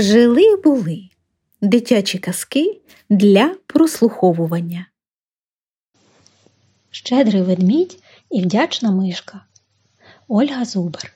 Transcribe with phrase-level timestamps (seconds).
[0.00, 1.08] Жили були
[1.60, 4.86] дитячі казки для прослуховування.
[6.90, 9.44] Щедрий ведмідь і вдячна мишка.
[10.28, 11.12] Ольга Зубер.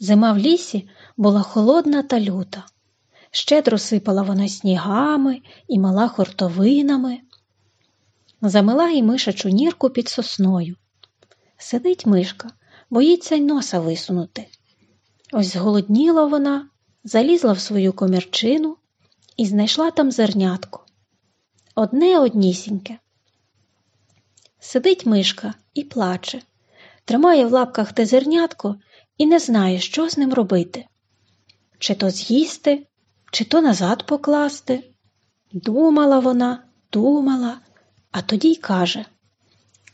[0.00, 2.66] Зима в лісі була холодна та люта.
[3.30, 7.20] Щедро сипала вона снігами і мала хортовинами.
[8.42, 10.76] Замила й мишачу нірку під сосною.
[11.56, 12.50] Сидить мишка,
[12.90, 14.46] боїться й носа висунути.
[15.32, 16.68] Ось зголодніла вона,
[17.06, 18.76] залізла в свою комірчину
[19.36, 20.84] і знайшла там зернятко.
[21.74, 22.98] Одне однісіньке.
[24.60, 26.42] Сидить мишка і плаче,
[27.04, 28.76] тримає в лапках те зернятко
[29.18, 30.86] і не знає, що з ним робити.
[31.78, 32.86] Чи то з'їсти,
[33.32, 34.90] чи то назад покласти.
[35.52, 37.58] Думала вона, думала,
[38.10, 39.04] а тоді й каже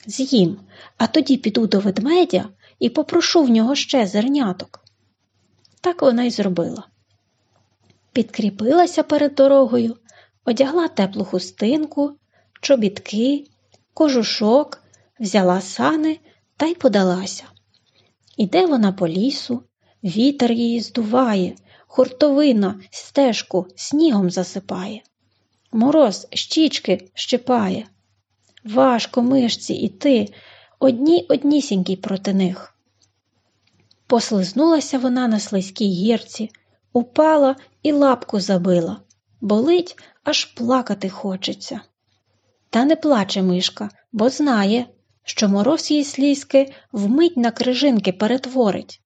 [0.06, 0.61] З'їм,
[0.97, 2.48] а тоді піду до ведмедя
[2.79, 4.84] і попрошу в нього ще зерняток.
[5.81, 6.92] Так вона й зробила.
[8.12, 9.96] Підкріпилася перед дорогою,
[10.44, 12.12] одягла теплу хустинку,
[12.60, 13.44] чобітки,
[13.94, 14.82] кожушок,
[15.20, 16.18] взяла сани
[16.56, 17.44] та й подалася.
[18.36, 19.62] Іде вона по лісу,
[20.05, 21.55] вітер її здуває,
[21.86, 25.02] хуртовина стежку снігом засипає.
[25.72, 27.86] Мороз щічки щипає.
[28.64, 30.28] Важко мишці іти,
[30.78, 32.74] одні однісінькій проти них.
[34.06, 36.50] Послизнулася вона на слизькій гірці,
[36.93, 39.01] упала і лапку забила.
[39.41, 41.81] Болить, аж плакати хочеться.
[42.71, 44.87] Та не плаче мишка, бо знає,
[45.25, 49.01] що мороз її слізки вмить на крижинки перетворить.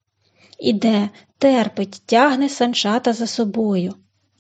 [0.59, 3.95] Іде, терпить, тягне санчата за собою,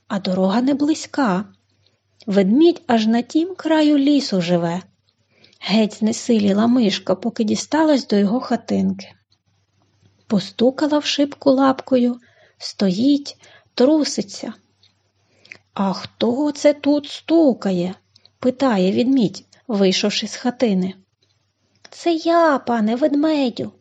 [0.09, 1.45] а дорога не близька.
[2.27, 4.83] Ведмідь аж на тім краю лісу живе.
[5.61, 9.13] Геть знесиліла мишка, поки дісталась до його хатинки.
[10.27, 12.21] Постукала в шибку лапкою,
[12.59, 13.37] стоїть,
[13.75, 14.53] труситься.
[15.75, 17.95] А хто це тут стукає?
[18.39, 20.95] питає відмідь, вийшовши з хатини.
[21.91, 23.73] Це я, пане ведмедю,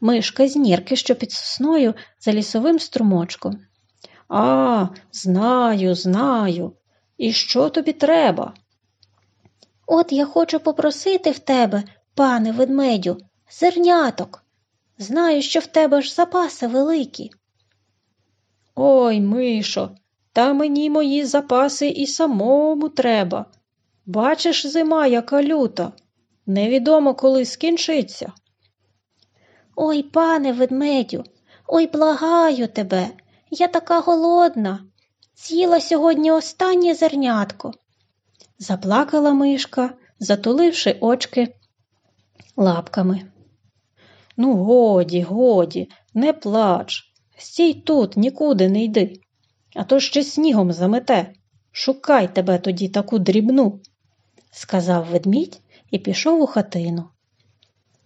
[0.00, 3.58] мишка з нірки, що під сосною за лісовим струмочком.
[4.28, 6.72] А, знаю, знаю.
[7.18, 8.54] І що тобі треба?
[9.86, 11.82] От я хочу попросити в тебе,
[12.14, 13.18] пане ведмедю,
[13.50, 14.44] зерняток.
[14.98, 17.30] Знаю, що в тебе ж запаси великі.
[18.74, 19.90] Ой, Мишо,
[20.32, 23.46] та мені мої запаси і самому треба.
[24.06, 25.92] Бачиш, зима, яка люта,
[26.46, 28.32] невідомо, коли скінчиться.
[29.76, 31.24] Ой, пане ведмедю,
[31.66, 33.08] ой, благаю тебе,
[33.50, 34.84] я така голодна.
[35.36, 37.72] З'їла сьогодні останнє зернятко.
[38.58, 41.54] Заплакала мишка, затуливши очки
[42.56, 43.22] лапками.
[44.36, 47.13] Ну, годі, годі, не плач.
[47.36, 49.20] Стій тут, нікуди не йди,
[49.74, 51.34] а то ще снігом замете.
[51.72, 53.80] Шукай тебе тоді таку дрібну,
[54.50, 57.08] сказав ведмідь і пішов у хатину.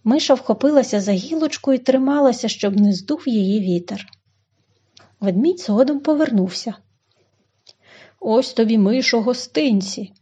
[0.03, 4.07] Миша вхопилася за гілочку і трималася, щоб не здув її вітер.
[5.19, 6.73] Ведмідь згодом повернувся.
[8.19, 10.13] Ось тобі, мишо, гостинці.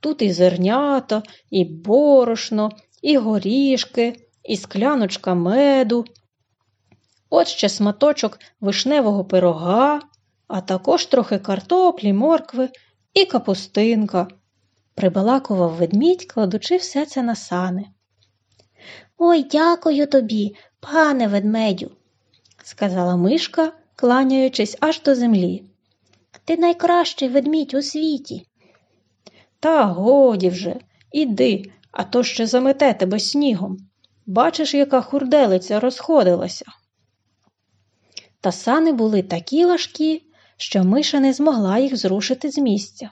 [0.00, 2.70] Тут і зернята, і борошно,
[3.02, 6.04] і горішки, і скляночка меду.
[7.38, 10.00] От ще сматочок вишневого пирога,
[10.48, 12.68] а також трохи картоплі, моркви
[13.14, 14.28] і капустинка.
[14.94, 17.86] Прибалакував ведмідь, кладучи все це на сани.
[19.18, 21.90] Ой, дякую тобі, пане ведмедю,
[22.64, 25.64] сказала мишка, кланяючись аж до землі.
[26.44, 28.46] Ти найкращий ведмідь у світі.
[29.60, 30.76] Та годі вже,
[31.12, 33.76] іди, а то ще замете тебе снігом.
[34.26, 36.64] Бачиш, яка хурделиця розходилася.
[38.46, 40.22] Та сани були такі важкі,
[40.56, 43.10] що миша не змогла їх зрушити з місця.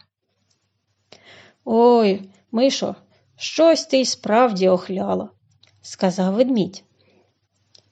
[1.64, 2.94] Ой, Мишо,
[3.36, 5.30] щось ти й справді охляла,
[5.82, 6.84] сказав ведмідь.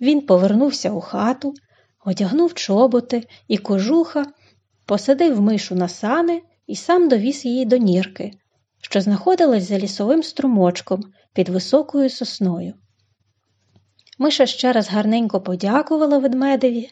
[0.00, 1.54] Він повернувся у хату,
[2.04, 4.26] одягнув чоботи і кожуха,
[4.86, 8.30] посадив мишу на сани і сам довіз її до нірки,
[8.80, 12.74] що знаходилась за лісовим струмочком під високою сосною.
[14.18, 16.90] Миша ще раз гарненько подякувала ведмедеві,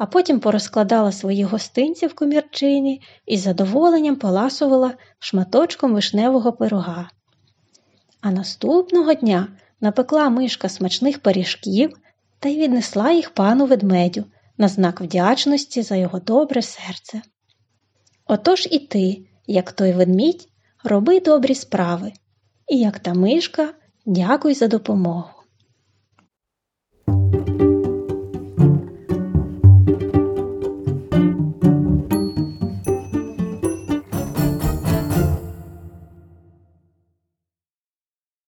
[0.00, 7.10] а потім порозкладала свої гостинці в комірчині і з задоволенням поласувала шматочком вишневого пирога.
[8.20, 9.48] А наступного дня
[9.80, 11.96] напекла мишка смачних пиріжків
[12.38, 14.24] та й віднесла їх пану ведмедю
[14.58, 17.22] на знак вдячності за його добре серце.
[18.26, 20.48] Отож і ти, як той ведмідь,
[20.84, 22.12] роби добрі справи,
[22.68, 23.74] і як та мишка,
[24.06, 25.39] дякуй за допомогу.